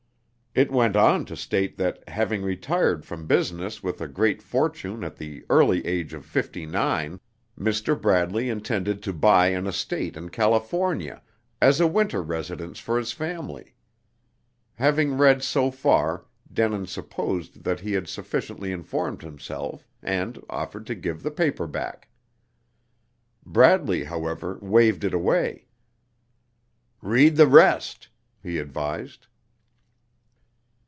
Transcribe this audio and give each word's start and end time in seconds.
It 0.53 0.69
went 0.69 0.97
on 0.97 1.23
to 1.27 1.37
state 1.37 1.77
that, 1.77 2.03
having 2.09 2.41
retired 2.43 3.05
from 3.05 3.25
business 3.25 3.81
with 3.81 4.01
a 4.01 4.07
great 4.09 4.41
fortune 4.41 5.01
at 5.01 5.15
the 5.15 5.45
early 5.49 5.85
age 5.87 6.13
of 6.13 6.25
fifty 6.25 6.65
nine, 6.65 7.21
Mr. 7.57 7.95
Bradley 7.99 8.49
intended 8.49 9.01
to 9.03 9.13
buy 9.13 9.47
an 9.47 9.65
estate 9.65 10.17
in 10.17 10.27
California, 10.27 11.21
as 11.61 11.79
a 11.79 11.87
winter 11.87 12.21
residence 12.21 12.79
for 12.79 12.97
his 12.97 13.13
family. 13.13 13.75
Having 14.75 15.17
read 15.17 15.41
so 15.41 15.71
far, 15.71 16.25
Denin 16.51 16.85
supposed 16.85 17.63
that 17.63 17.79
he 17.79 17.93
had 17.93 18.09
sufficiently 18.09 18.73
informed 18.73 19.21
himself, 19.21 19.87
and 20.03 20.37
offered 20.49 20.85
to 20.87 20.95
give 20.95 21.23
the 21.23 21.31
paper 21.31 21.65
back. 21.65 22.09
Bradley, 23.45 24.03
however, 24.03 24.59
waved 24.61 25.05
it 25.05 25.13
away. 25.13 25.69
"Read 27.01 27.37
the 27.37 27.47
rest," 27.47 28.09
he 28.43 28.57
advised. 28.57 29.27